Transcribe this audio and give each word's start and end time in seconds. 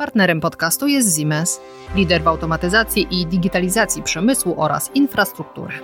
Partnerem 0.00 0.40
podcastu 0.40 0.86
jest 0.86 1.18
Siemens, 1.18 1.60
lider 1.94 2.22
w 2.22 2.28
automatyzacji 2.28 3.06
i 3.10 3.26
digitalizacji 3.26 4.02
przemysłu 4.02 4.54
oraz 4.56 4.90
infrastruktury. 4.94 5.74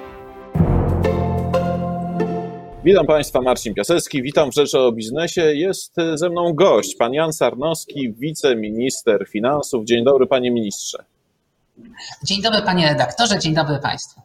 Witam 2.85 3.07
Państwa, 3.07 3.41
Marcin 3.41 3.75
Piasecki, 3.75 4.23
witam 4.23 4.51
w 4.51 4.55
Rzeczy 4.55 4.79
o 4.79 4.93
Biznesie. 4.93 5.41
Jest 5.41 5.97
ze 6.15 6.31
mną 6.31 6.53
gość, 6.55 6.97
pan 6.97 7.13
Jan 7.15 7.33
Sarnowski, 7.33 8.13
wiceminister 8.13 9.27
finansów. 9.29 9.85
Dzień 9.85 10.05
dobry, 10.05 10.27
panie 10.27 10.51
ministrze. 10.51 11.05
Dzień 12.25 12.43
dobry, 12.43 12.63
panie 12.63 12.89
redaktorze, 12.89 13.39
dzień 13.39 13.55
dobry 13.55 13.79
państwu. 13.83 14.21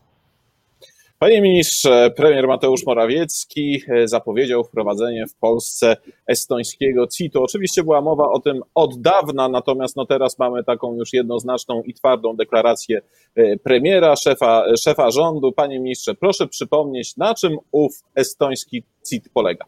Panie 1.22 1.42
ministrze, 1.42 2.12
premier 2.12 2.48
Mateusz 2.48 2.86
Morawiecki 2.86 3.84
e, 3.88 4.08
zapowiedział 4.08 4.64
wprowadzenie 4.64 5.28
w 5.28 5.36
Polsce 5.36 5.98
estońskiego 6.28 7.08
CIT-u. 7.08 7.44
Oczywiście 7.44 7.84
była 7.84 8.02
mowa 8.02 8.30
o 8.30 8.40
tym 8.40 8.62
od 8.76 9.02
dawna, 9.02 9.50
natomiast 9.50 9.96
no 9.96 10.05
teraz 10.05 10.40
mamy 10.40 10.64
taką 10.64 10.95
już 10.95 11.14
jednoznaczną 11.14 11.81
i 11.81 11.94
twardą 11.94 12.36
deklarację 12.36 13.02
e, 13.36 13.58
premiera, 13.58 14.16
szefa, 14.16 14.64
szefa 14.78 15.12
rządu. 15.12 15.52
Panie 15.52 15.80
ministrze, 15.80 16.16
proszę 16.16 16.48
przypomnieć, 16.48 17.18
na 17.18 17.36
czym 17.36 17.58
ów 17.72 18.03
estoński 18.16 18.84
CIT 19.09 19.30
polega? 19.34 19.66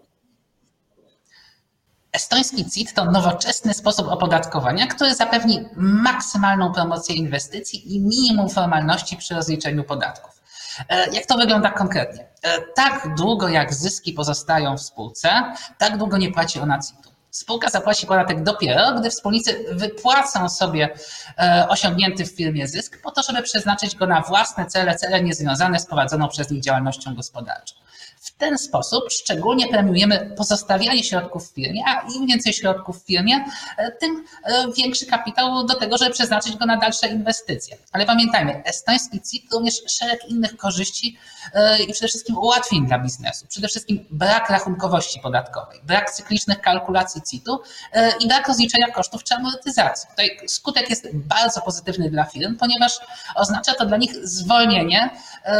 Estoński 2.14 2.66
CIT 2.72 2.94
to 2.94 3.06
nowoczesny 3.06 3.74
sposób 3.74 4.08
opodatkowania, 4.08 4.88
który 4.88 5.16
zapewni 5.16 5.60
maksymalną 5.76 6.74
promocję 6.74 7.16
inwestycji 7.16 7.96
i 7.96 8.00
minimum 8.00 8.50
formalności 8.50 9.18
przy 9.18 9.36
rozliczeniu 9.36 9.84
podatków. 9.84 10.43
E, 10.90 11.10
jak 11.12 11.26
to 11.26 11.38
wygląda 11.38 11.72
konkretnie? 11.72 12.28
E, 12.44 12.62
tak 12.76 13.16
długo 13.18 13.50
jak 13.50 13.74
zyski 13.74 14.14
pozostają 14.14 14.78
w 14.78 14.82
spółce, 14.82 15.30
tak 15.78 15.98
długo 15.98 16.18
nie 16.18 16.32
płaci 16.32 16.60
ona 16.60 16.80
CIT-u. 16.80 17.14
Spółka 17.32 17.70
zapłaci 17.70 18.08
podatek 18.08 18.44
dopiero, 18.44 18.92
gdy 19.00 19.10
wspólnicy 19.10 19.66
wypłacą 19.72 20.50
sobie 20.50 20.90
e, 21.38 21.66
osiągnięty 21.70 22.26
w 22.26 22.36
firmie 22.36 22.68
zysk 22.68 23.02
po 23.04 23.12
to, 23.12 23.24
żeby 23.24 23.42
przeznaczyć 23.42 23.96
go 23.96 24.08
na 24.08 24.22
własne 24.22 24.66
cele, 24.66 24.96
cele 24.96 25.24
niezwiązane 25.24 25.80
z 25.80 25.86
prowadzoną 25.86 26.28
przez 26.28 26.50
nich 26.50 26.64
działalnością 26.64 27.16
gospodarczą. 27.16 27.76
W 28.24 28.38
ten 28.38 28.58
sposób 28.58 29.04
szczególnie 29.12 29.68
premiujemy 29.68 30.34
pozostawianie 30.38 31.04
środków 31.04 31.52
w 31.52 31.54
firmie, 31.54 31.84
a 31.88 32.02
im 32.16 32.28
więcej 32.28 32.54
środków 32.54 33.04
w 33.04 33.06
firmie, 33.06 33.46
e, 33.78 33.92
tym 33.92 34.26
e, 34.44 34.72
większy 34.78 35.06
kapitał 35.06 35.66
do 35.66 35.76
tego, 35.76 35.98
żeby 35.98 36.12
przeznaczyć 36.12 36.58
go 36.58 36.66
na 36.66 36.78
dalsze 36.78 37.08
inwestycje. 37.08 37.78
Ale 37.92 38.06
pamiętajmy, 38.06 38.64
estoński 38.64 39.22
CIT 39.22 39.54
również 39.54 39.82
szereg 39.88 40.20
innych 40.30 40.58
korzyści 40.58 41.18
e, 41.54 41.84
i 41.84 41.94
przede 41.94 42.08
wszystkim 42.08 42.38
ułatwień 42.38 42.88
dla 42.88 43.00
biznesu. 43.00 43.48
Przede 43.48 43.68
wszystkim 43.68 44.06
brak 44.12 44.50
rachunkowości 44.50 45.20
podatkowej, 45.20 45.80
brak 45.84 46.12
cyklicznych 46.12 46.62
kalkulacji 46.62 47.22
CIT-u 47.22 47.60
i 48.20 48.28
brak 48.28 48.48
rozliczenia 48.48 48.92
kosztów 48.92 49.24
czy 49.24 49.36
amortyzacji. 49.36 50.10
Tutaj 50.10 50.40
skutek 50.48 50.90
jest 50.90 51.08
bardzo 51.14 51.62
pozytywny 51.62 52.10
dla 52.10 52.24
firm, 52.24 52.58
ponieważ 52.58 53.00
oznacza 53.36 53.74
to 53.74 53.86
dla 53.86 53.98
nich 53.98 54.16
zwolnienie 54.28 55.10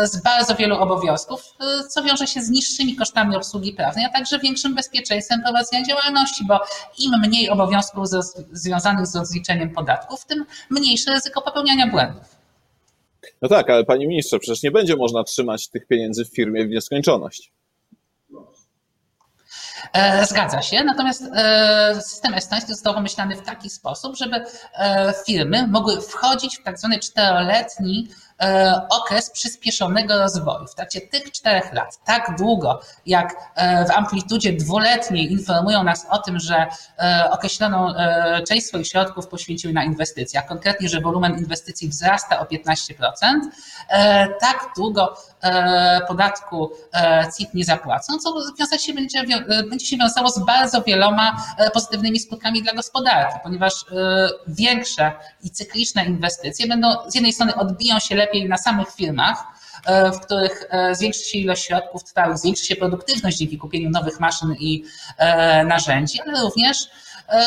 z 0.04 0.22
bardzo 0.22 0.56
wielu 0.56 0.76
obowiązków, 0.76 1.42
co 1.90 2.04
wiąże 2.04 2.28
się 2.28 2.42
z 2.42 2.50
niższymi 2.50 2.96
kosztami 2.96 3.36
obsługi 3.36 3.74
prawnej, 3.74 4.06
a 4.06 4.10
także 4.10 4.40
większym 4.40 4.76
bezpieczeństwem 4.76 5.42
prowadzenia 5.42 5.86
działalności, 5.86 6.46
bo 6.48 6.60
im 7.00 7.12
mniej 7.20 7.50
obowiązków 7.50 8.08
związanych 8.52 9.08
z 9.08 9.16
rozliczeniem 9.16 9.70
podatków, 9.70 10.26
tym 10.26 10.46
mniejsze 10.70 11.12
ryzyko 11.12 11.42
popełniania 11.42 11.88
błędów. 11.88 12.44
No 13.42 13.50
tak, 13.50 13.70
ale 13.70 13.84
panie 13.84 14.08
ministrze, 14.08 14.40
przecież 14.40 14.64
nie 14.64 14.72
będzie 14.72 14.96
można 14.96 15.24
trzymać 15.24 15.68
tych 15.68 15.88
pieniędzy 15.88 16.26
w 16.26 16.36
firmie 16.36 16.66
w 16.66 16.70
nieskończoność. 16.70 17.52
E, 19.94 20.26
zgadza 20.26 20.62
się, 20.62 20.84
natomiast 20.84 21.24
e, 21.36 22.02
system 22.02 22.34
estoński 22.34 22.72
został 22.72 22.94
pomyślany 22.94 23.36
w 23.36 23.42
taki 23.42 23.70
sposób, 23.70 24.18
żeby 24.18 24.44
e, 24.74 25.14
firmy 25.26 25.68
mogły 25.68 26.02
wchodzić 26.02 26.58
w 26.58 26.64
tak 26.64 26.80
zwany 26.80 27.00
czteroletni 27.00 28.08
E, 28.08 28.23
okres 28.90 29.32
przyspieszonego 29.32 30.18
rozwoju. 30.18 30.68
W 30.68 30.76
trakcie 30.76 31.02
tych 31.02 31.32
czterech 31.32 31.74
lat, 31.74 32.00
tak 32.06 32.36
długo 32.38 32.82
jak 33.06 33.36
e, 33.56 33.86
w 33.86 33.92
amplitudzie 33.92 34.54
dwuletniej 34.54 35.32
informują 35.32 35.84
nas 35.84 36.08
o 36.10 36.18
tym, 36.18 36.40
że 36.40 36.68
e, 37.00 37.30
określoną 37.32 37.94
część 38.48 38.68
swoich 38.68 38.88
środków 38.88 39.28
poświęciły 39.28 39.74
na 39.74 39.84
inwestycje, 39.84 40.40
a 40.40 40.44
konkretnie, 40.44 40.90
że 40.90 41.02
wolumen 41.02 41.38
inwestycji 41.38 41.90
wzrasta 41.90 42.40
o 42.40 42.46
15%, 42.46 42.94
tak 44.40 44.70
długo 44.78 45.18
podatku 46.08 46.72
CIT 47.38 47.54
nie 47.54 47.66
zapłacą, 47.66 48.18
co 48.18 48.34
wiązać 48.60 48.84
się 48.84 48.94
będzie, 48.94 49.24
będzie 49.70 49.86
się 49.86 49.98
wiązało 49.98 50.30
z 50.30 50.40
bardzo 50.40 50.82
wieloma 50.82 51.46
pozytywnymi 51.74 52.20
skutkami 52.20 52.64
dla 52.64 52.74
gospodarki, 52.74 53.40
ponieważ 53.44 53.74
większe 54.48 55.12
i 55.44 55.50
cykliczne 55.50 56.06
inwestycje 56.06 56.68
będą 56.68 56.88
z 57.08 57.16
jednej 57.16 57.34
strony 57.34 57.56
odbiją 57.56 58.00
się 58.00 58.16
lepiej 58.24 58.50
na 58.50 58.58
samych 58.58 58.92
firmach, 58.92 59.44
e, 59.86 60.12
w 60.12 60.20
których 60.20 60.64
e, 60.70 60.96
zwiększy 60.96 61.24
się 61.24 61.38
ilość 61.38 61.66
środków 61.66 62.04
trwałych, 62.04 62.38
zwiększy 62.38 62.66
się 62.66 62.76
produktywność 62.76 63.38
dzięki 63.38 63.58
kupieniu 63.58 63.90
nowych 63.90 64.20
maszyn 64.20 64.56
i 64.60 64.84
e, 65.18 65.66
narzędzi, 65.66 66.22
ale 66.22 66.42
również 66.42 66.78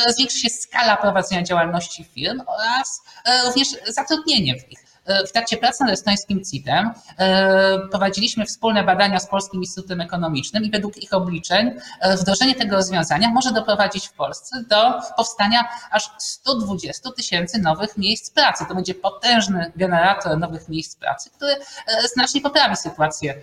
zwiększy 0.09 0.39
się 0.39 0.49
skala 0.49 0.97
prowadzenia 0.97 1.43
działalności 1.43 2.05
firm 2.05 2.43
oraz 2.47 3.03
również 3.47 3.69
zatrudnienie 3.89 4.55
w 4.61 4.71
nich. 4.71 4.86
W 5.29 5.33
trakcie 5.33 5.57
pracy 5.57 5.85
nad 5.85 5.93
estońskim 5.93 6.45
CIT-em 6.45 6.91
e, 7.19 7.79
prowadziliśmy 7.91 8.47
wspólne 8.47 8.85
badania 8.85 9.21
z 9.21 9.27
Polskim 9.27 9.61
Instytutem 9.61 10.01
Ekonomicznym 10.01 10.65
i 10.65 10.71
według 10.71 10.97
ich 10.97 11.15
obliczeń 11.15 11.71
e, 12.01 12.17
wdrożenie 12.17 12.55
tego 12.55 12.77
rozwiązania 12.77 13.31
może 13.31 13.53
doprowadzić 13.53 14.09
w 14.09 14.13
Polsce 14.13 14.65
do 14.69 14.93
powstania 15.17 15.69
aż 15.91 16.11
120 16.19 17.11
tysięcy 17.17 17.59
nowych 17.59 17.99
miejsc 17.99 18.31
pracy. 18.31 18.65
To 18.69 18.75
będzie 18.75 18.95
potężny 18.95 19.73
generator 19.77 20.39
nowych 20.39 20.69
miejsc 20.69 20.97
pracy, 20.97 21.31
który 21.31 21.53
e, 21.53 22.09
znacznie 22.15 22.41
poprawi 22.41 22.77
sytuację 22.77 23.35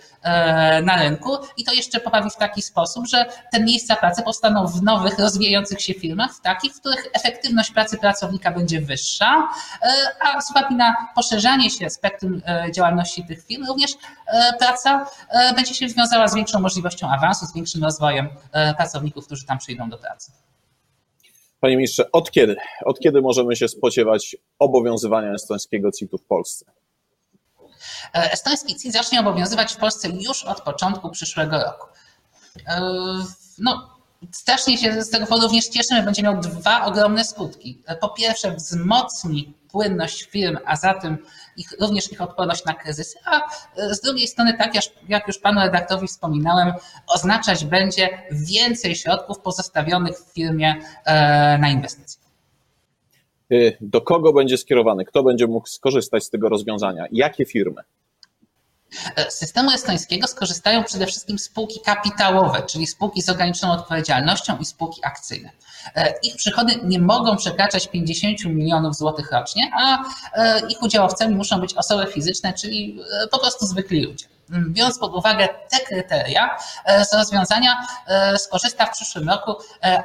na 0.83 0.97
rynku 0.97 1.37
i 1.57 1.63
to 1.63 1.73
jeszcze 1.73 1.99
poprawi 1.99 2.29
w 2.29 2.35
taki 2.35 2.61
sposób, 2.61 3.07
że 3.07 3.25
te 3.51 3.59
miejsca 3.59 3.95
pracy 3.95 4.23
powstaną 4.23 4.67
w 4.67 4.83
nowych, 4.83 5.19
rozwijających 5.19 5.81
się 5.81 5.93
firmach, 5.93 6.33
w 6.33 6.41
takich, 6.41 6.73
w 6.73 6.79
których 6.79 7.07
efektywność 7.13 7.71
pracy 7.71 7.97
pracownika 7.97 8.51
będzie 8.51 8.81
wyższa, 8.81 9.49
a 10.19 10.41
z 10.41 10.51
uwagi 10.51 10.75
na 10.75 10.95
poszerzanie 11.15 11.52
poszerzanie 11.53 11.69
się 11.69 11.89
spektrum 11.89 12.41
e, 12.45 12.71
działalności 12.71 13.25
tych 13.25 13.45
firm, 13.45 13.65
również 13.67 13.91
e, 14.27 14.53
praca 14.59 15.05
e, 15.29 15.53
będzie 15.53 15.73
się 15.73 15.89
związała 15.89 16.27
z 16.27 16.35
większą 16.35 16.59
możliwością 16.59 17.09
awansu, 17.09 17.45
z 17.45 17.53
większym 17.53 17.83
rozwojem 17.83 18.29
pracowników, 18.77 19.25
którzy 19.25 19.45
tam 19.45 19.57
przyjdą 19.57 19.89
do 19.89 19.97
pracy. 19.97 20.31
Panie 21.59 21.77
ministrze, 21.77 22.11
od 22.11 22.31
kiedy? 22.31 22.55
Od 22.85 22.99
kiedy 22.99 23.21
możemy 23.21 23.55
się 23.55 23.67
spodziewać 23.67 24.35
obowiązywania 24.59 25.31
estońskiego 25.31 25.91
CIT-u 25.91 26.17
w 26.17 26.23
Polsce? 26.23 26.65
Estoński 28.13 28.75
CIT 28.75 28.93
zacznie 28.93 29.19
obowiązywać 29.19 29.73
w 29.73 29.77
Polsce 29.77 30.09
już 30.09 30.43
od 30.43 30.61
początku 30.61 31.09
przyszłego 31.09 31.57
roku. 31.57 31.87
No, 33.59 33.89
strasznie 34.31 34.77
się 34.77 35.03
z 35.03 35.09
tego 35.09 35.25
powodu 35.25 35.47
również 35.47 35.67
cieszymy. 35.67 36.03
Będzie 36.03 36.23
miał 36.23 36.39
dwa 36.39 36.85
ogromne 36.85 37.23
skutki. 37.23 37.81
Po 38.01 38.09
pierwsze, 38.09 38.51
wzmocni 38.51 39.53
płynność 39.73 40.23
firm, 40.23 40.57
a 40.65 40.75
zatem 40.75 41.17
ich, 41.57 41.71
również 41.79 42.11
ich 42.11 42.21
odporność 42.21 42.65
na 42.65 42.73
kryzysy, 42.73 43.17
a 43.25 43.41
e, 43.77 43.93
z 43.95 44.01
drugiej 44.01 44.27
strony, 44.27 44.53
tak 44.57 44.71
jak 45.09 45.27
już 45.27 45.39
panu 45.39 45.61
redaktorowi 45.61 46.07
wspominałem, 46.07 46.73
oznaczać 47.07 47.65
będzie 47.65 48.09
więcej 48.31 48.95
środków 48.95 49.39
pozostawionych 49.39 50.17
w 50.17 50.33
firmie 50.33 50.75
e, 51.05 51.57
na 51.57 51.69
inwestycje. 51.69 52.21
E, 53.51 53.55
do 53.81 54.01
kogo 54.01 54.33
będzie 54.33 54.57
skierowany? 54.57 55.05
Kto 55.05 55.23
będzie 55.23 55.47
mógł 55.47 55.67
skorzystać 55.67 56.23
z 56.23 56.29
tego 56.29 56.49
rozwiązania? 56.49 57.05
Jakie 57.11 57.45
firmy? 57.45 57.81
Z 59.29 59.33
systemu 59.33 59.71
estońskiego 59.71 60.27
skorzystają 60.27 60.83
przede 60.83 61.05
wszystkim 61.05 61.39
spółki 61.39 61.79
kapitałowe, 61.79 62.63
czyli 62.63 62.87
spółki 62.87 63.21
z 63.21 63.29
ograniczoną 63.29 63.73
odpowiedzialnością 63.73 64.57
i 64.57 64.65
spółki 64.65 65.05
akcyjne. 65.05 65.49
E, 65.95 66.13
ich 66.23 66.35
przychody 66.35 66.79
nie 66.83 66.99
mogą 66.99 67.37
przekraczać 67.37 67.87
50 67.87 68.45
milionów 68.45 68.95
złotych 68.95 69.31
rocznie, 69.31 69.71
a 69.73 70.03
e, 70.33 70.67
ich 70.67 70.81
udziałowcami 70.81 71.35
muszą 71.35 71.59
być 71.59 71.73
osoby 71.73 72.11
fizyczne, 72.11 72.53
czyli 72.53 72.99
e, 73.23 73.27
po 73.27 73.39
prostu 73.39 73.65
zwykli 73.65 74.03
ludzie. 74.03 74.25
Mm, 74.51 74.73
biorąc 74.73 74.99
pod 74.99 75.15
uwagę 75.15 75.49
te 75.69 75.79
kryteria, 75.79 76.57
z 77.09 77.13
rozwiązania 77.13 77.87
skorzysta 78.37 78.85
w 78.85 78.91
przyszłym 78.91 79.29
roku 79.29 79.55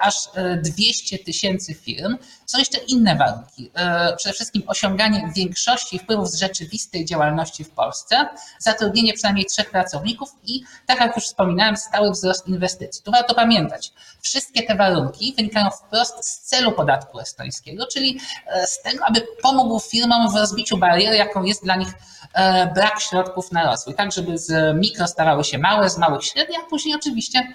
aż 0.00 0.14
200 0.62 1.18
tysięcy 1.18 1.74
firm. 1.74 2.16
Są 2.48 2.58
jeszcze 2.58 2.78
inne 2.78 3.16
warunki. 3.16 3.70
Przede 4.16 4.32
wszystkim 4.32 4.62
osiąganie 4.66 5.32
większości 5.36 5.98
wpływów 5.98 6.30
z 6.30 6.34
rzeczywistej 6.34 7.04
działalności 7.04 7.64
w 7.64 7.70
Polsce, 7.70 8.28
zatrudnienie 8.58 9.12
przynajmniej 9.12 9.46
trzech 9.46 9.70
pracowników 9.70 10.28
i, 10.44 10.62
tak 10.86 11.00
jak 11.00 11.16
już 11.16 11.24
wspominałem, 11.24 11.76
stały 11.76 12.10
wzrost 12.10 12.48
inwestycji. 12.48 13.02
Tu 13.02 13.10
warto 13.10 13.34
pamiętać, 13.34 13.92
wszystkie 14.20 14.62
te 14.62 14.74
warunki 14.74 15.34
wynikają 15.36 15.70
wprost 15.70 16.24
z 16.24 16.40
celu 16.40 16.72
podatku 16.72 17.20
estońskiego, 17.20 17.86
czyli 17.86 18.20
e, 18.46 18.66
z 18.66 18.82
tego, 18.82 19.04
aby 19.04 19.26
pomógł 19.42 19.80
firmom 19.80 20.32
w 20.32 20.36
rozbiciu 20.36 20.76
bariery, 20.76 21.16
jaką 21.16 21.42
jest 21.42 21.64
dla 21.64 21.76
nich 21.76 21.88
e, 22.34 22.66
brak 22.74 23.00
środków 23.00 23.52
na 23.52 23.70
rozwój, 23.70 23.94
tak 23.94 24.12
żeby 24.12 24.38
z 24.38 24.76
mikro 24.76 25.08
stawały 25.08 25.44
się 25.44 25.58
małe, 25.58 25.90
z 25.90 25.98
małych 25.98 26.24
średnie, 26.24 26.58
a 26.58 26.70
później 26.70 26.94
oczywiście 26.94 27.52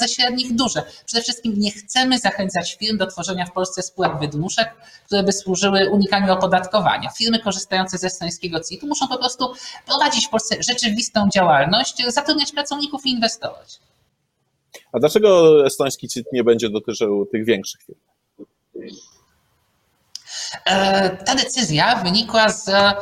ze 0.00 0.08
średnich 0.08 0.54
duże. 0.54 0.82
Przede 1.06 1.22
wszystkim 1.22 1.54
nie 1.56 1.70
chcemy 1.70 2.18
zachęcać 2.18 2.76
firm 2.76 2.98
do 2.98 3.06
tworzenia 3.06 3.46
w 3.46 3.52
Polsce 3.52 3.82
spółek 3.82 4.18
wydmuszek, 4.20 4.74
które 5.06 5.22
by 5.22 5.32
służyły 5.32 5.90
unikaniu 5.90 6.32
opodatkowania. 6.32 7.10
Firmy 7.10 7.38
korzystające 7.38 7.98
ze 7.98 8.06
estońskiego 8.06 8.60
CIT-u 8.60 8.86
muszą 8.86 9.08
po 9.08 9.18
prostu 9.18 9.52
prowadzić 9.86 10.26
w 10.26 10.30
Polsce 10.30 10.62
rzeczywistą 10.62 11.28
działalność, 11.34 12.02
zatrudniać 12.08 12.52
pracowników 12.52 13.06
i 13.06 13.10
inwestować. 13.10 13.78
A 14.92 14.98
dlaczego 14.98 15.66
estoński 15.66 16.08
CIT 16.08 16.26
nie 16.32 16.44
będzie 16.44 16.70
dotyczył 16.70 17.26
tych 17.26 17.44
większych 17.44 17.82
firm? 17.82 17.98
E, 20.64 21.10
ta 21.10 21.34
decyzja 21.34 21.96
wynikła 21.96 22.48
z 22.48 22.68
e, 22.68 22.94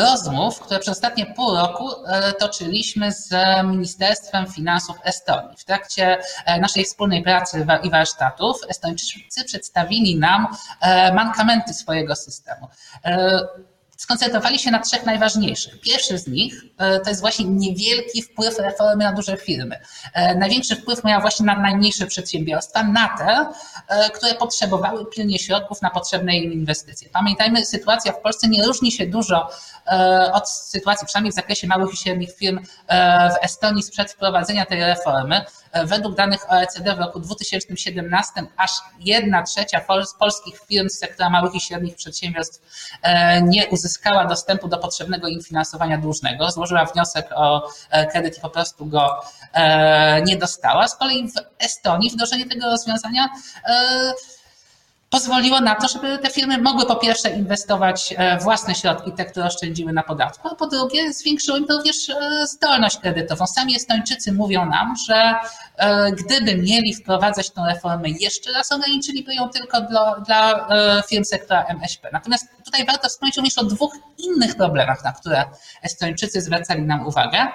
rozmów, 0.00 0.60
które 0.60 0.80
przez 0.80 0.92
ostatnie 0.92 1.26
pół 1.26 1.56
roku 1.56 1.90
e, 2.06 2.32
toczyliśmy 2.32 3.12
z 3.12 3.34
Ministerstwem 3.64 4.46
Finansów 4.46 4.96
Estonii. 5.04 5.56
W 5.56 5.64
trakcie 5.64 6.18
naszej 6.60 6.84
wspólnej 6.84 7.22
pracy 7.22 7.66
i 7.82 7.90
warsztatów 7.90 8.56
Estończycy 8.68 9.44
przedstawili 9.44 10.18
nam 10.18 10.46
mankamenty 11.14 11.74
swojego 11.74 12.16
systemu 12.16 12.68
skoncentrowali 13.96 14.58
się 14.58 14.70
na 14.70 14.78
trzech 14.78 15.06
najważniejszych. 15.06 15.80
Pierwszy 15.80 16.18
z 16.18 16.26
nich 16.26 16.64
e, 16.78 17.00
to 17.00 17.08
jest 17.10 17.20
właśnie 17.20 17.44
niewielki 17.44 18.22
wpływ 18.22 18.58
reformy 18.58 19.04
na 19.04 19.12
duże 19.12 19.36
firmy. 19.36 19.80
E, 20.12 20.34
największy 20.34 20.76
wpływ 20.76 21.04
miała 21.04 21.20
właśnie 21.20 21.46
na 21.46 21.58
najmniejsze 21.58 22.06
przedsiębiorstwa, 22.06 22.82
na 22.82 23.08
te, 23.18 23.46
e, 23.88 24.10
które 24.10 24.34
potrzebowały 24.34 25.06
pilnie 25.06 25.38
środków 25.38 25.82
na 25.82 25.90
potrzebne 25.90 26.36
im 26.36 26.52
inwestycje. 26.52 27.08
Pamiętajmy, 27.12 27.66
sytuacja 27.66 28.12
w 28.12 28.20
Polsce 28.20 28.48
nie 28.48 28.66
różni 28.66 28.92
się 28.92 29.06
dużo 29.06 29.48
od 30.32 30.50
sytuacji, 30.50 31.06
przynajmniej 31.06 31.32
w 31.32 31.34
zakresie 31.34 31.66
małych 31.66 31.94
i 31.94 31.96
średnich 31.96 32.36
firm 32.36 32.58
w 33.40 33.44
Estonii 33.44 33.82
sprzed 33.82 34.12
wprowadzenia 34.12 34.66
tej 34.66 34.80
reformy. 34.80 35.44
Według 35.84 36.14
danych 36.14 36.52
OECD 36.52 36.94
w 36.94 36.98
roku 36.98 37.20
2017 37.20 38.32
aż 38.56 38.70
jedna 39.00 39.42
trzecia 39.42 39.80
polskich 40.18 40.60
firm 40.68 40.88
z 40.88 40.98
sektora 40.98 41.30
małych 41.30 41.54
i 41.54 41.60
średnich 41.60 41.96
przedsiębiorstw 41.96 42.60
nie 43.42 43.66
uzyskała 43.66 43.85
uzyskała 43.86 44.24
dostępu 44.24 44.68
do 44.68 44.78
potrzebnego 44.78 45.28
im 45.28 45.42
finansowania 45.42 45.98
dłużnego, 45.98 46.50
złożyła 46.50 46.84
wniosek 46.84 47.26
o 47.34 47.68
e, 47.90 48.06
kredyt 48.06 48.38
i 48.38 48.40
po 48.40 48.50
prostu 48.50 48.86
go 48.86 49.20
e, 49.52 50.22
nie 50.22 50.36
dostała. 50.36 50.88
Z 50.88 50.96
kolei 50.96 51.28
w 51.28 51.64
Estonii 51.64 52.10
wdrożenie 52.10 52.46
tego 52.46 52.70
rozwiązania 52.70 53.28
e, 53.64 54.12
pozwoliło 55.10 55.60
na 55.60 55.74
to, 55.74 55.88
żeby 55.88 56.18
te 56.18 56.30
firmy 56.30 56.58
mogły 56.58 56.86
po 56.86 56.96
pierwsze 56.96 57.30
inwestować 57.30 58.14
e, 58.16 58.38
własne 58.38 58.74
środki, 58.74 59.12
te, 59.12 59.24
które 59.24 59.46
oszczędziły 59.46 59.92
na 59.92 60.02
podatku, 60.02 60.48
a 60.48 60.54
po 60.54 60.66
drugie 60.66 61.12
zwiększyło 61.12 61.56
im 61.56 61.66
również 61.68 62.10
e, 62.10 62.46
zdolność 62.46 62.98
kredytową. 62.98 63.46
Sami 63.46 63.76
Estończycy 63.76 64.32
mówią 64.32 64.66
nam, 64.66 64.94
że 65.08 65.34
e, 65.76 66.12
gdyby 66.12 66.54
mieli 66.54 66.94
wprowadzać 66.94 67.50
tę 67.50 67.62
reformę 67.68 68.08
jeszcze 68.08 68.52
raz, 68.52 68.72
ograniczyliby 68.72 69.34
ją 69.34 69.48
tylko 69.48 69.80
dla, 69.80 70.20
dla 70.26 70.68
firm 71.08 71.24
sektora 71.24 71.64
MŚP. 71.64 72.08
Natomiast 72.12 72.46
tutaj 72.64 72.86
warto 72.86 73.08
wspomnieć 73.08 73.36
również 73.36 73.58
o 73.58 73.64
dwóch 73.64 73.94
innych 74.18 74.56
problemach, 74.56 75.04
na 75.04 75.12
które 75.12 75.44
Estończycy 75.82 76.40
zwracali 76.40 76.82
nam 76.82 77.06
uwagę 77.06 77.46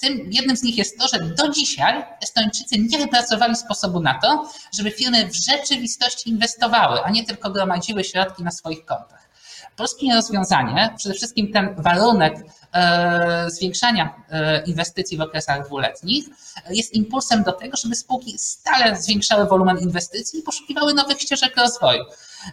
tym 0.00 0.32
jednym 0.32 0.56
z 0.56 0.62
nich 0.62 0.78
jest 0.78 0.98
to, 0.98 1.08
że 1.08 1.20
do 1.20 1.48
dzisiaj 1.48 2.04
Estończycy 2.22 2.78
nie 2.78 2.98
wypracowali 2.98 3.56
sposobu 3.56 4.00
na 4.00 4.18
to, 4.18 4.50
żeby 4.74 4.90
firmy 4.90 5.28
w 5.28 5.34
rzeczywistości 5.34 6.30
inwestowały, 6.30 7.02
a 7.02 7.10
nie 7.10 7.26
tylko 7.26 7.50
gromadziły 7.50 8.04
środki 8.04 8.44
na 8.44 8.50
swoich 8.50 8.84
kontach. 8.84 9.30
Polskie 9.76 10.14
rozwiązanie, 10.14 10.94
przede 10.96 11.14
wszystkim 11.14 11.52
ten 11.52 11.74
warunek 11.78 12.34
e, 12.72 13.50
zwiększania 13.50 14.14
e, 14.30 14.62
inwestycji 14.64 15.16
w 15.16 15.20
okresach 15.20 15.66
dwuletnich, 15.66 16.24
jest 16.70 16.94
impulsem 16.94 17.42
do 17.42 17.52
tego, 17.52 17.76
żeby 17.76 17.96
spółki 17.96 18.38
stale 18.38 18.96
zwiększały 18.96 19.46
wolumen 19.46 19.78
inwestycji 19.78 20.40
i 20.40 20.42
poszukiwały 20.42 20.94
nowych 20.94 21.20
ścieżek 21.20 21.56
rozwoju. 21.56 22.04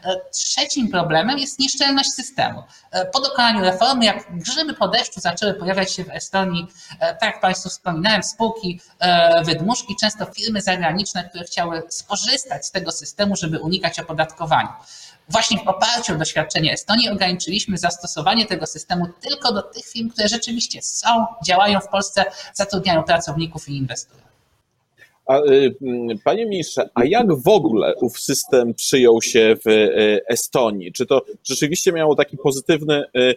E, 0.03 0.19
trzecim 0.31 0.89
problemem 0.91 1.39
jest 1.39 1.59
nieszczelność 1.59 2.09
systemu. 2.09 2.63
E, 2.91 3.05
po 3.05 3.19
dokonaniu 3.19 3.61
reformy, 3.61 4.05
jak 4.05 4.37
grzyby 4.37 4.73
po 4.73 4.87
deszczu 4.87 5.19
zaczęły 5.19 5.53
pojawiać 5.53 5.91
się 5.91 6.03
w 6.03 6.09
Estonii, 6.09 6.67
e, 6.99 7.13
tak 7.13 7.23
jak 7.23 7.41
Państwu 7.41 7.69
wspominałem, 7.69 8.23
spółki 8.23 8.81
wydmuszki, 9.45 9.95
często 10.01 10.25
firmy 10.25 10.61
zagraniczne, 10.61 11.29
które 11.29 11.43
chciały 11.43 11.83
skorzystać 11.89 12.65
z 12.65 12.71
tego 12.71 12.91
systemu, 12.91 13.35
żeby 13.35 13.59
unikać 13.59 13.99
opodatkowania. 13.99 14.77
Właśnie 15.29 15.57
w 15.57 15.67
oparciu 15.67 16.13
o 16.13 16.17
doświadczenie 16.17 16.73
Estonii 16.73 17.09
ograniczyliśmy 17.09 17.77
zastosowanie 17.77 18.45
tego 18.45 18.65
systemu 18.65 19.07
tylko 19.21 19.53
do 19.53 19.61
tych 19.61 19.85
firm, 19.85 20.09
które 20.09 20.27
rzeczywiście 20.27 20.81
są, 20.81 21.25
działają 21.45 21.79
w 21.79 21.87
Polsce, 21.87 22.25
zatrudniają 22.53 23.03
pracowników 23.03 23.69
i 23.69 23.77
inwestują. 23.77 24.27
A, 25.27 25.39
y, 25.39 25.75
mm, 25.81 26.17
panie 26.23 26.45
ministrze, 26.45 26.89
a 26.93 27.05
jak 27.05 27.33
w 27.33 27.47
ogóle 27.47 27.95
ów 27.95 28.19
system 28.19 28.73
przyjął 28.73 29.21
się 29.21 29.55
w 29.65 29.67
y, 29.67 30.21
Estonii? 30.29 30.91
Czy 30.91 31.05
to 31.05 31.21
rzeczywiście 31.43 31.91
miało 31.91 32.15
taki 32.15 32.37
pozytywny 32.37 33.03
y, 33.17 33.35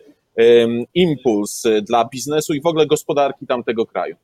impuls 0.95 1.63
dla 1.83 2.05
biznesu 2.05 2.55
i 2.55 2.61
w 2.61 2.67
ogóle 2.67 2.87
gospodarki 2.87 3.47
tamtego 3.47 3.87
kraju? 3.87 4.17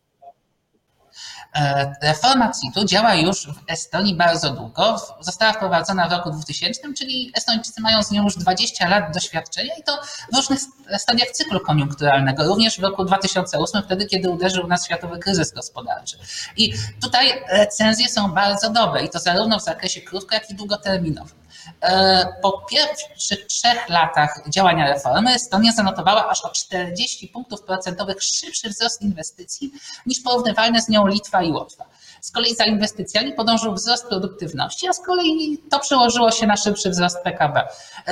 Reforma 2.03 2.53
CIT-u 2.53 2.85
działa 2.85 3.15
już 3.15 3.47
w 3.47 3.71
Estonii 3.71 4.15
bardzo 4.15 4.51
długo. 4.51 5.01
Została 5.21 5.53
wprowadzona 5.53 6.09
w 6.09 6.13
roku 6.13 6.31
2000, 6.31 6.81
czyli 6.99 7.33
Estończycy 7.35 7.81
mają 7.81 8.03
z 8.03 8.11
nią 8.11 8.25
już 8.25 8.37
20 8.37 8.89
lat 8.89 9.15
doświadczenia 9.15 9.75
i 9.81 9.83
to 9.83 10.01
w 10.33 10.37
różnych 10.37 10.61
stadiach 10.99 11.31
cyklu 11.31 11.61
koniunkturalnego, 11.61 12.45
również 12.45 12.81
w 12.81 12.83
roku 12.83 13.05
2008, 13.05 13.83
wtedy, 13.83 14.07
kiedy 14.07 14.31
uderzył 14.31 14.67
nas 14.67 14.85
światowy 14.85 15.19
kryzys 15.19 15.53
gospodarczy. 15.53 16.19
I 16.57 16.73
tutaj 17.03 17.45
recenzje 17.49 18.09
są 18.09 18.33
bardzo 18.33 18.71
dobre 18.71 19.05
i 19.05 19.09
to 19.11 19.19
zarówno 19.19 19.59
w 19.59 19.65
zakresie 19.65 20.01
krótko, 20.01 20.35
jak 20.35 20.51
i 20.51 20.55
długoterminowym. 20.55 21.46
E, 21.81 22.27
po 22.43 22.67
pierwszych 22.71 23.47
trzech 23.47 23.89
latach 23.89 24.43
działania 24.49 24.87
reformy 24.87 25.35
Estonia 25.35 25.73
zanotowała 25.73 26.29
aż 26.29 26.45
o 26.45 26.49
40 26.49 27.29
punktów 27.29 27.63
procentowych 27.63 28.23
szybszy 28.23 28.71
wzrost 28.71 29.03
inwestycji 29.03 29.73
niż 30.07 30.21
porównywalne 30.21 30.81
z 30.81 30.89
nią 30.89 31.07
Litwa 31.07 31.43
i 31.43 31.53
Łotwa. 31.53 31.85
Z 32.27 32.31
kolei 32.31 32.55
za 32.55 32.65
inwestycjami 32.65 33.33
podążył 33.33 33.75
wzrost 33.75 34.07
produktywności, 34.07 34.89
a 34.89 34.93
z 34.93 35.01
kolei 35.01 35.59
to 35.71 35.79
przełożyło 35.79 36.31
się 36.31 36.47
na 36.47 36.57
szybszy 36.57 36.91
wzrost 36.91 37.19
PKB. 37.25 37.63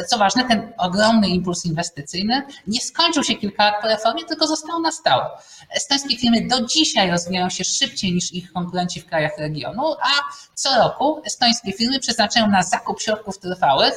Co 0.08 0.18
ważne, 0.18 0.44
ten 0.44 0.72
ogromny 0.78 1.28
impuls 1.28 1.64
inwestycyjny 1.64 2.42
nie 2.66 2.80
skończył 2.80 3.24
się 3.24 3.34
kilka 3.34 3.64
lat 3.64 3.74
po 3.82 3.88
reformie, 3.88 4.24
tylko 4.24 4.46
został 4.46 4.80
na 4.80 4.92
stałe. 4.92 5.30
Estońskie 5.76 6.16
firmy 6.16 6.48
do 6.48 6.66
dzisiaj 6.66 7.10
rozwijają 7.10 7.50
się 7.50 7.64
szybciej 7.64 8.12
niż 8.12 8.32
ich 8.32 8.52
konkurenci 8.52 9.00
w 9.00 9.06
krajach 9.06 9.38
regionu, 9.38 9.82
a 10.02 10.10
co 10.54 10.78
roku 10.78 11.22
estońskie 11.26 11.72
firmy 11.72 12.00
przeznaczają 12.00 12.50
na 12.50 12.62
zakup 12.62 13.02
środków 13.02 13.38
trwałych 13.38 13.94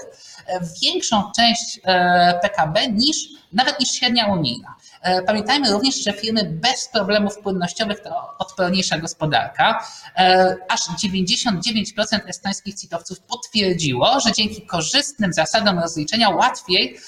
większą 0.84 1.32
część 1.36 1.80
e, 1.84 2.39
PKB 2.42 2.88
niż 2.88 3.18
nawet 3.54 3.80
niż 3.80 3.89
średnia 3.89 4.25
unijna. 4.25 4.75
E, 5.01 5.22
pamiętajmy 5.22 5.72
również, 5.72 6.04
że 6.04 6.13
firmy 6.13 6.44
bez 6.44 6.88
problemów 6.88 7.38
płynnościowych 7.38 8.00
to 8.00 8.38
odporniejsza 8.39 8.98
gospodarka. 8.98 9.86
E, 10.18 10.56
aż 10.70 10.80
99% 10.80 12.20
estońskich 12.27 12.75
citowców 12.75 13.20
potwierdziło, 13.20 14.20
że 14.20 14.32
dzięki 14.32 14.62
korzystnym 14.62 15.34
zasadom 15.34 15.80
rozliczenia 15.80 16.30
łatwiej 16.30 17.00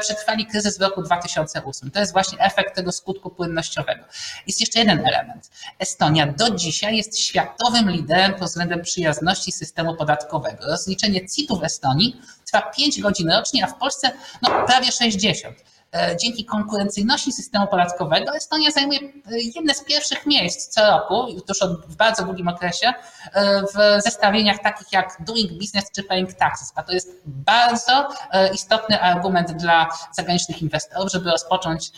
przetrwali 0.00 0.46
kryzys 0.46 0.78
w 0.78 0.82
roku 0.82 1.02
2008. 1.02 1.90
To 1.90 2.00
jest 2.00 2.12
właśnie 2.12 2.38
efekt 2.38 2.76
tego 2.76 2.92
skutku 2.92 3.30
płynnościowego. 3.30 4.04
Jest 4.46 4.60
jeszcze 4.60 4.78
jeden 4.78 5.06
element. 5.06 5.50
Estonia 5.78 6.26
do 6.26 6.50
dzisiaj 6.50 6.96
jest 6.96 7.18
światowym 7.18 7.90
liderem 7.90 8.34
pod 8.34 8.48
względem 8.48 8.82
przyjazności 8.82 9.52
systemu 9.52 9.96
podatkowego. 9.96 10.66
Rozliczenie 10.66 11.28
CIT-u 11.28 11.56
w 11.56 11.64
Estonii 11.64 12.20
trwa 12.46 12.62
5 12.62 13.00
godzin 13.00 13.30
rocznie, 13.30 13.64
a 13.64 13.66
w 13.66 13.78
Polsce 13.78 14.12
no, 14.42 14.66
prawie 14.66 14.92
60. 14.92 15.56
E, 15.96 16.16
dzięki 16.16 16.44
konkurencyjności 16.44 17.32
systemu 17.32 17.66
podatkowego 17.66 18.36
Estonia 18.36 18.70
zajmuje 18.70 19.00
e, 19.00 19.10
jedne 19.54 19.74
z 19.74 19.84
pierwszych 19.84 20.26
miejsc 20.26 20.68
co 20.68 20.86
roku, 20.86 21.26
już 21.48 21.62
od, 21.62 21.86
w 21.86 21.96
bardzo 21.96 22.24
długim 22.24 22.48
okresie, 22.48 22.92
e, 23.32 23.62
w 23.62 24.02
zestawieniach 24.02 24.58
takich 24.62 24.92
jak 24.92 25.16
Doing 25.20 25.52
Business 25.52 25.90
czy 25.90 26.02
Paying 26.02 26.32
Taxes. 26.34 26.72
A 26.74 26.82
to 26.82 26.92
jest 26.92 27.08
bardzo 27.24 28.08
istotny 28.54 29.00
argument 29.00 29.52
dla 29.52 29.88
zagranicznych 30.12 30.62
inwestorów, 30.62 31.12
żeby 31.12 31.30
rozpocząć 31.30 31.90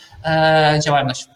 działalność 0.83 1.29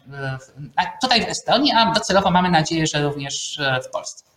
tutaj 1.02 1.26
w 1.26 1.28
Estonii, 1.28 1.72
a 1.72 1.92
docelowo 1.92 2.32
mamy 2.32 2.50
nadzieję, 2.50 2.88
że 2.88 3.04
również 3.04 3.62
w 3.86 3.90
Polsce. 3.90 4.33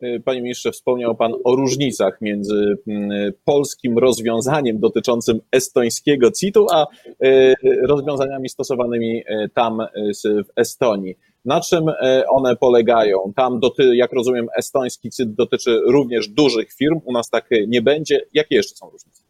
E, 0.00 0.20
panie 0.20 0.42
ministrze, 0.42 0.72
wspomniał 0.72 1.14
Pan 1.14 1.32
o 1.44 1.56
różnicach 1.56 2.20
między 2.20 2.76
mm, 2.86 3.32
polskim 3.44 3.98
rozwiązaniem 3.98 4.80
dotyczącym 4.80 5.40
estońskiego 5.52 6.30
CIT-u, 6.30 6.66
a 6.72 6.86
e, 7.22 7.54
rozwiązaniami 7.86 8.48
stosowanymi 8.48 9.22
e, 9.26 9.48
tam 9.48 9.78
w 10.24 10.60
Estonii. 10.60 11.14
Na 11.44 11.60
czym 11.60 11.84
one 12.28 12.56
polegają? 12.56 13.32
Tam, 13.36 13.60
jak 13.92 14.12
rozumiem, 14.12 14.46
estoński 14.56 15.10
CIT 15.10 15.34
dotyczy 15.34 15.80
również 15.86 16.28
dużych 16.28 16.72
firm, 16.72 17.00
u 17.04 17.12
nas 17.12 17.30
tak 17.30 17.48
nie 17.66 17.82
będzie. 17.82 18.20
Jakie 18.32 18.56
jeszcze 18.56 18.76
są 18.76 18.90
różnice? 18.90 19.22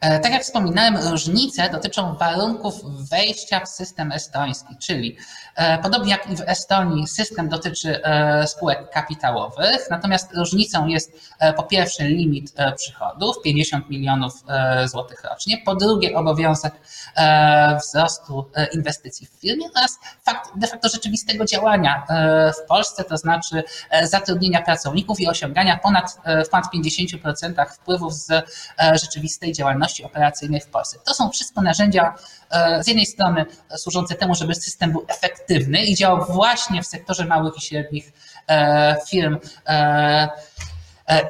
Tak 0.00 0.32
jak 0.32 0.42
wspominałem, 0.42 0.96
różnice 0.96 1.70
dotyczą 1.70 2.16
warunków 2.16 2.74
wejścia 3.10 3.60
w 3.60 3.68
system 3.68 4.12
estoński, 4.12 4.76
czyli 4.76 5.16
podobnie 5.82 6.10
jak 6.10 6.30
i 6.30 6.36
w 6.36 6.40
Estonii 6.40 7.08
system 7.08 7.48
dotyczy 7.48 8.00
spółek 8.46 8.90
kapitałowych, 8.90 9.90
natomiast 9.90 10.34
różnicą 10.36 10.86
jest 10.86 11.30
po 11.56 11.62
pierwsze 11.62 12.04
limit 12.04 12.52
przychodów 12.76 13.36
50 13.44 13.90
milionów 13.90 14.32
złotych 14.84 15.24
rocznie, 15.24 15.58
po 15.64 15.74
drugie 15.74 16.16
obowiązek 16.16 16.74
wzrostu 17.80 18.50
inwestycji 18.74 19.26
w 19.26 19.30
firmie 19.30 19.66
oraz 19.76 19.98
fakt 20.24 20.50
de 20.56 20.66
facto 20.66 20.88
rzeczywistego 20.88 21.44
działania 21.44 22.06
w 22.62 22.68
Polsce, 22.68 23.04
to 23.04 23.16
znaczy 23.16 23.62
zatrudnienia 24.02 24.62
pracowników 24.62 25.20
i 25.20 25.28
osiągania 25.28 25.76
ponad, 25.82 26.18
w 26.46 26.48
ponad 26.48 26.66
50% 26.74 27.66
wpływów 27.74 28.14
z 28.14 28.28
rzeczywistej 29.00 29.52
działalności 29.52 29.89
operacyjnej 30.04 30.60
w 30.60 30.66
Polsce. 30.66 30.98
To 31.04 31.14
są 31.14 31.30
wszystko 31.30 31.62
narzędzia 31.62 32.14
z 32.80 32.86
jednej 32.86 33.06
strony 33.06 33.46
służące 33.76 34.14
temu, 34.14 34.34
żeby 34.34 34.54
system 34.54 34.92
był 34.92 35.04
efektywny 35.08 35.84
i 35.84 35.94
działał 35.94 36.26
właśnie 36.26 36.82
w 36.82 36.86
sektorze 36.86 37.24
małych 37.24 37.56
i 37.56 37.60
średnich 37.60 38.12
firm 39.08 39.38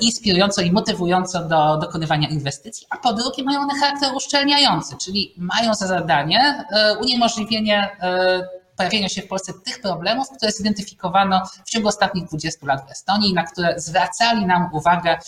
inspirująco 0.01 0.63
i 0.63 0.73
motywująco 0.73 1.45
do 1.45 1.77
dokonywania 1.77 2.29
inwestycji, 2.29 2.87
a 2.91 2.97
po 2.97 3.13
drugie 3.13 3.45
mają 3.45 3.61
one 3.61 3.81
charakter 3.81 4.15
uszczelniający, 4.15 4.97
czyli 4.97 5.35
mają 5.37 5.75
za 5.75 5.87
zadanie 5.87 6.65
uniemożliwienie 7.01 7.97
pojawienia 8.77 9.09
się 9.09 9.23
w 9.23 9.29
Polsce 9.29 9.53
tych 9.65 9.81
problemów, 9.81 10.29
które 10.37 10.53
zidentyfikowano 10.53 11.43
w 11.65 11.71
ciągu 11.71 11.89
ostatnich 11.89 12.25
20 12.25 12.67
lat 12.67 12.89
w 12.89 12.91
Estonii, 12.91 13.35
na 13.35 13.45
które 13.45 13.81
zwracali 13.81 14.47
nam 14.47 14.71
uwagę 14.73 15.19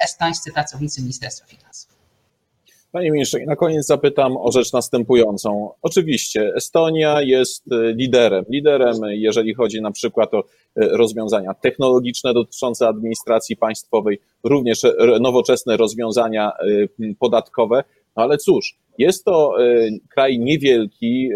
estońscy 0.00 0.52
pracownicy 0.52 1.00
Ministerstwa 1.00 1.46
Finansów. 1.46 1.97
Panie 2.92 3.10
ministrze, 3.10 3.38
na 3.46 3.56
koniec 3.56 3.86
zapytam 3.86 4.36
o 4.36 4.52
rzecz 4.52 4.72
następującą. 4.72 5.70
Oczywiście 5.82 6.52
Estonia 6.56 7.22
jest 7.22 7.64
liderem, 7.96 8.44
liderem, 8.48 8.96
jeżeli 9.08 9.54
chodzi 9.54 9.82
na 9.82 9.90
przykład 9.90 10.34
o 10.34 10.44
rozwiązania 10.76 11.54
technologiczne 11.54 12.34
dotyczące 12.34 12.88
administracji 12.88 13.56
państwowej, 13.56 14.20
również 14.44 14.82
nowoczesne 15.20 15.76
rozwiązania 15.76 16.52
podatkowe, 17.18 17.84
no 18.16 18.22
ale 18.22 18.38
cóż, 18.38 18.76
jest 18.98 19.24
to 19.24 19.54
kraj 20.14 20.38
niewielki, 20.38 21.30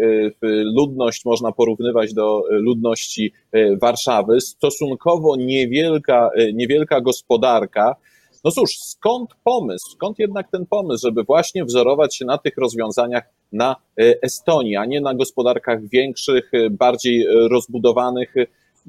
ludność 0.75 1.25
można 1.25 1.51
porównywać 1.51 2.13
do 2.13 2.43
ludności 2.49 3.33
Warszawy, 3.81 4.41
stosunkowo 4.41 5.35
niewielka, 5.35 6.29
niewielka 6.53 7.01
gospodarka. 7.01 7.95
No 8.43 8.51
cóż, 8.51 8.77
skąd 8.79 9.29
pomysł, 9.43 9.91
skąd 9.91 10.19
jednak 10.19 10.51
ten 10.51 10.65
pomysł, 10.65 11.07
żeby 11.07 11.23
właśnie 11.23 11.65
wzorować 11.65 12.15
się 12.15 12.25
na 12.25 12.37
tych 12.37 12.57
rozwiązaniach 12.57 13.23
na 13.51 13.75
Estonii, 13.97 14.75
a 14.75 14.85
nie 14.85 15.01
na 15.01 15.13
gospodarkach 15.13 15.87
większych, 15.87 16.51
bardziej 16.71 17.25
rozbudowanych? 17.51 18.35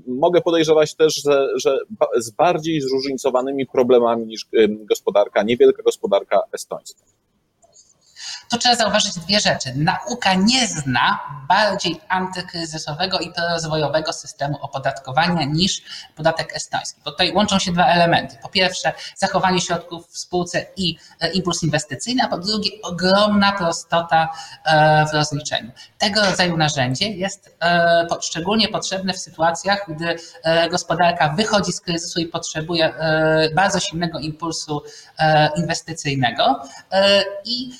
Mogę 0.07 0.41
podejrzewać 0.41 0.95
też, 0.95 1.15
że, 1.15 1.49
że 1.57 1.79
z 2.17 2.31
bardziej 2.31 2.81
zróżnicowanymi 2.81 3.67
problemami 3.67 4.27
niż 4.27 4.47
gospodarka, 4.69 5.43
niewielka 5.43 5.83
gospodarka 5.83 6.43
estońska 6.53 7.14
to 8.55 8.59
trzeba 8.59 8.75
zauważyć 8.75 9.15
dwie 9.19 9.41
rzeczy. 9.41 9.73
Nauka 9.77 10.35
nie 10.35 10.67
zna 10.67 11.21
bardziej 11.49 12.01
antykryzysowego 12.09 13.19
i 13.19 13.33
prorozwojowego 13.33 14.13
systemu 14.13 14.59
opodatkowania 14.61 15.45
niż 15.45 15.83
podatek 16.17 16.57
estoński. 16.57 17.01
Bo 17.05 17.11
tutaj 17.11 17.33
łączą 17.35 17.59
się 17.59 17.73
dwa 17.73 17.87
elementy. 17.87 18.37
Po 18.43 18.49
pierwsze, 18.49 18.93
zachowanie 19.17 19.61
środków 19.61 20.09
w 20.11 20.19
spółce 20.19 20.67
i 20.77 20.99
e, 21.21 21.33
impuls 21.33 21.63
inwestycyjny, 21.63 22.23
a 22.23 22.29
po 22.29 22.39
drugie, 22.39 22.71
ogromna 22.83 23.53
prostota 23.53 24.29
e, 24.65 25.07
w 25.07 25.15
rozliczeniu. 25.15 25.71
Tego 25.99 26.25
rodzaju 26.25 26.57
narzędzie 26.57 27.09
jest 27.09 27.57
e, 27.63 28.07
szczególnie 28.21 28.69
potrzebne 28.69 29.13
w 29.13 29.19
sytuacjach, 29.19 29.87
gdy 29.89 30.17
gospodarka 30.71 31.29
wychodzi 31.29 31.73
z 31.73 31.81
kryzysu 31.81 32.21
i 32.21 32.27
potrzebuje 32.27 32.95
bardzo 33.55 33.81
silnego 33.81 34.19
impulsu 34.19 34.83
inwestycyjnego. 35.57 36.63
I 37.45 37.71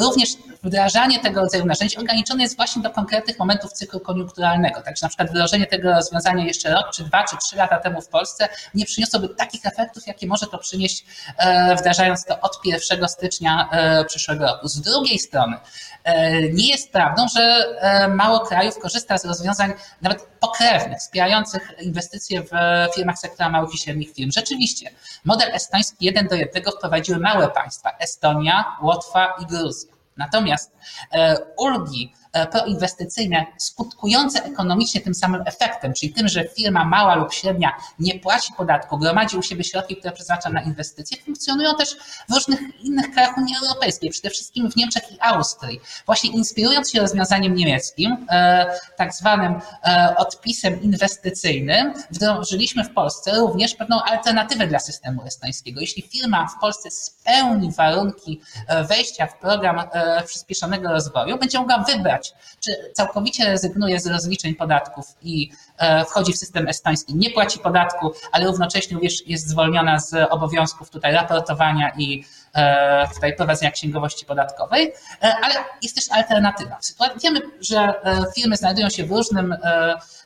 również 0.00 0.15
wdrażanie 0.62 1.20
tego 1.20 1.40
rodzaju 1.40 1.66
narzędzi 1.66 1.96
ograniczone 1.96 2.42
jest 2.42 2.56
właśnie 2.56 2.82
do 2.82 2.90
konkretnych 2.90 3.38
momentów 3.38 3.72
cyklu 3.72 4.00
koniunkturalnego. 4.00 4.82
Także 4.82 5.06
na 5.06 5.08
przykład 5.08 5.30
wdrożenie 5.30 5.66
tego 5.66 5.92
rozwiązania 5.92 6.44
jeszcze 6.44 6.70
rok, 6.70 6.90
czy 6.94 7.04
dwa, 7.04 7.24
czy 7.24 7.36
trzy 7.36 7.56
lata 7.56 7.78
temu 7.78 8.00
w 8.02 8.08
Polsce 8.08 8.48
nie 8.74 8.84
przyniosłoby 8.84 9.28
takich 9.28 9.66
efektów, 9.66 10.06
jakie 10.06 10.26
może 10.26 10.46
to 10.46 10.58
przynieść 10.58 11.04
e, 11.38 11.76
wdrażając 11.76 12.24
to 12.24 12.40
od 12.40 12.60
1 12.64 13.08
stycznia 13.08 13.68
e, 13.72 14.04
przyszłego 14.04 14.46
roku. 14.46 14.68
Z 14.68 14.80
drugiej 14.80 15.18
strony 15.18 15.56
e, 16.04 16.42
nie 16.42 16.68
jest 16.68 16.92
prawdą, 16.92 17.26
że 17.36 17.66
mało 18.08 18.40
krajów 18.40 18.78
korzysta 18.78 19.18
z 19.18 19.24
rozwiązań 19.24 19.72
nawet 20.02 20.22
pokrewnych, 20.40 20.98
wspierających 20.98 21.74
inwestycje 21.80 22.42
w 22.42 22.50
firmach 22.94 23.18
sektora 23.18 23.48
małych 23.48 23.74
i 23.74 23.78
średnich 23.78 24.14
firm. 24.14 24.30
Rzeczywiście, 24.30 24.90
model 25.24 25.54
estoński 25.54 26.04
jeden 26.04 26.26
do 26.26 26.34
jednego 26.34 26.70
wprowadziły 26.70 27.18
małe 27.18 27.48
państwa, 27.50 27.90
Estonia, 27.98 28.64
Łotwa 28.82 29.34
i 29.42 29.46
Gruzja. 29.46 29.96
Natomiast 30.16 30.72
e, 31.10 31.36
ulgi 31.56 32.12
proinwestycyjne 32.52 33.46
skutkujące 33.58 34.44
ekonomicznie 34.44 35.00
tym 35.00 35.14
samym 35.14 35.42
efektem, 35.46 35.92
czyli 35.94 36.12
tym, 36.12 36.28
że 36.28 36.44
firma 36.56 36.84
mała 36.84 37.14
lub 37.14 37.32
średnia 37.32 37.72
nie 37.98 38.18
płaci 38.18 38.52
podatku, 38.56 38.98
gromadzi 38.98 39.36
u 39.36 39.42
siebie 39.42 39.64
środki, 39.64 39.96
które 39.96 40.12
przeznacza 40.12 40.50
na 40.50 40.62
inwestycje, 40.62 41.18
funkcjonują 41.24 41.74
też 41.74 41.96
w 42.28 42.34
różnych 42.34 42.84
innych 42.84 43.10
krajach 43.10 43.38
Unii 43.38 43.54
Europejskiej, 43.62 44.10
przede 44.10 44.30
wszystkim 44.30 44.70
w 44.70 44.76
Niemczech 44.76 45.12
i 45.12 45.16
Austrii. 45.20 45.80
Właśnie 46.06 46.30
inspirując 46.30 46.90
się 46.90 47.00
rozwiązaniem 47.00 47.54
niemieckim, 47.54 48.26
e, 48.30 48.66
tak 48.96 49.14
zwanym 49.14 49.60
e, 49.84 50.14
odpisem 50.16 50.82
inwestycyjnym, 50.82 51.94
wdrożyliśmy 52.10 52.84
w 52.84 52.94
Polsce 52.94 53.36
również 53.36 53.74
pewną 53.74 54.02
alternatywę 54.02 54.66
dla 54.66 54.78
systemu 54.78 55.22
estońskiego. 55.22 55.80
Jeśli 55.80 56.02
firma 56.02 56.48
w 56.48 56.60
Polsce 56.60 56.90
spełni 56.90 57.72
warunki 57.72 58.40
wejścia 58.88 59.26
w 59.26 59.38
program 59.38 59.82
przyspieszonego 60.26 60.92
rozwoju, 60.92 61.38
będzie 61.38 61.58
mogła 61.58 61.78
wybrać 61.78 62.25
czy 62.60 62.92
całkowicie 62.92 63.44
rezygnuje 63.44 64.00
z 64.00 64.06
rozliczeń 64.06 64.54
podatków 64.54 65.06
i 65.22 65.50
e, 65.78 66.04
wchodzi 66.04 66.32
w 66.32 66.36
system 66.36 66.68
estoński, 66.68 67.14
nie 67.14 67.30
płaci 67.30 67.58
podatku, 67.58 68.12
ale 68.32 68.46
równocześnie 68.46 68.94
również 68.94 69.26
jest 69.26 69.48
zwolniona 69.48 69.98
z 69.98 70.14
obowiązków 70.30 70.90
tutaj 70.90 71.12
raportowania 71.12 71.92
i 71.98 72.24
e, 72.54 73.08
tutaj 73.14 73.36
prowadzenia 73.36 73.70
księgowości 73.70 74.26
podatkowej, 74.26 74.92
e, 75.22 75.34
ale 75.42 75.54
jest 75.82 75.94
też 75.94 76.04
alternatywa. 76.10 76.78
Wiemy, 77.22 77.40
że 77.60 77.94
firmy 78.34 78.56
znajdują 78.56 78.90
się 78.90 79.04
w 79.04 79.10
różnym, 79.10 79.56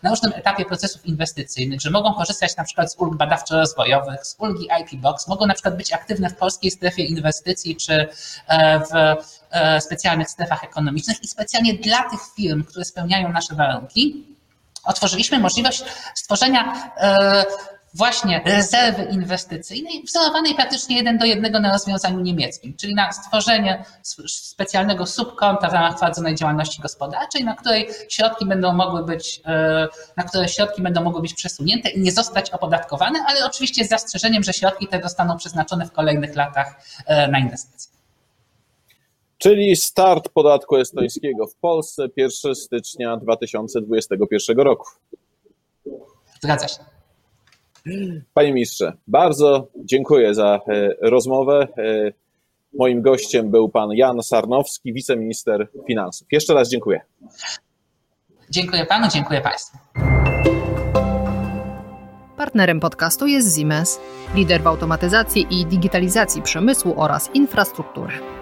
na 0.02 0.10
różnym 0.10 0.32
etapie 0.34 0.64
procesów 0.64 1.06
inwestycyjnych, 1.06 1.80
że 1.80 1.90
mogą 1.90 2.14
korzystać 2.14 2.56
na 2.56 2.64
przykład 2.64 2.92
z 2.92 2.96
ulg 2.98 3.16
badawczo-rozwojowych, 3.16 4.26
z 4.26 4.36
ulgi 4.38 4.68
IP 4.80 5.00
Box, 5.00 5.28
mogą 5.28 5.46
na 5.46 5.54
przykład 5.54 5.76
być 5.76 5.92
aktywne 5.92 6.30
w 6.30 6.36
polskiej 6.36 6.70
strefie 6.70 7.02
inwestycji 7.04 7.76
czy 7.76 8.08
w 8.90 9.16
specjalnych 9.80 10.30
strefach 10.30 10.64
ekonomicznych 10.64 11.22
i 11.22 11.28
specjalnie 11.28 11.74
dla 11.74 12.10
tych 12.10 12.20
firm, 12.36 12.64
które 12.64 12.84
spełniają 12.84 13.32
nasze 13.32 13.54
warunki, 13.54 14.26
otworzyliśmy 14.84 15.38
możliwość 15.38 15.84
stworzenia 16.14 16.92
e, 16.96 17.44
właśnie 17.94 18.42
rezerwy 18.44 19.04
inwestycyjnej 19.04 20.02
wzorowanej 20.02 20.54
praktycznie 20.54 20.96
jeden 20.96 21.18
do 21.18 21.24
jednego 21.24 21.60
na 21.60 21.72
rozwiązaniu 21.72 22.20
niemieckim, 22.20 22.74
czyli 22.76 22.94
na 22.94 23.12
stworzenie 23.12 23.84
specjalnego 24.28 25.06
subkonta 25.06 25.68
w 25.68 25.72
ramach 25.72 25.98
prowadzonej 25.98 26.34
działalności 26.34 26.82
gospodarczej, 26.82 27.44
na 27.44 27.56
której 27.56 27.88
środki 28.08 28.46
będą 28.46 28.72
mogły 28.72 29.04
być, 29.04 29.40
e, 29.46 29.88
na 30.16 30.24
które 30.24 30.48
środki 30.48 30.82
będą 30.82 31.02
mogły 31.04 31.22
być 31.22 31.34
przesunięte 31.34 31.88
i 31.88 32.00
nie 32.00 32.12
zostać 32.12 32.50
opodatkowane, 32.50 33.24
ale 33.26 33.46
oczywiście 33.46 33.84
z 33.84 33.88
zastrzeżeniem, 33.88 34.42
że 34.42 34.52
środki 34.52 34.88
te 34.88 35.02
zostaną 35.02 35.36
przeznaczone 35.36 35.86
w 35.86 35.92
kolejnych 35.92 36.36
latach 36.36 36.74
na 37.30 37.38
inwestycje 37.38 37.99
czyli 39.40 39.76
start 39.76 40.28
podatku 40.28 40.76
estońskiego 40.76 41.46
w 41.46 41.54
Polsce 41.54 42.06
1 42.16 42.54
stycznia 42.54 43.16
2021 43.16 44.58
roku. 44.58 44.86
Zgadza 46.40 46.68
się. 46.68 46.78
Panie 48.34 48.52
ministrze, 48.52 48.92
bardzo 49.06 49.68
dziękuję 49.84 50.34
za 50.34 50.60
e, 50.68 50.88
rozmowę. 51.00 51.68
E, 51.78 52.12
moim 52.78 53.02
gościem 53.02 53.50
był 53.50 53.68
pan 53.68 53.92
Jan 53.92 54.22
Sarnowski, 54.22 54.92
wiceminister 54.92 55.68
finansów. 55.86 56.28
Jeszcze 56.32 56.54
raz 56.54 56.68
dziękuję. 56.70 57.00
Dziękuję 58.50 58.86
panu, 58.86 59.08
dziękuję 59.12 59.40
państwu. 59.40 59.78
Partnerem 62.36 62.80
podcastu 62.80 63.26
jest 63.26 63.58
Siemens, 63.58 64.00
lider 64.34 64.62
w 64.62 64.66
automatyzacji 64.66 65.46
i 65.50 65.66
digitalizacji 65.66 66.42
przemysłu 66.42 66.94
oraz 66.96 67.30
infrastruktury. 67.34 68.39